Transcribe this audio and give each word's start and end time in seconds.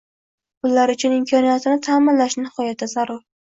Ular 0.69 0.93
uchun 0.93 1.17
imkoniyatini 1.17 1.83
taʼminlash 1.89 2.41
nihoyatda 2.43 2.91
zarur. 2.99 3.25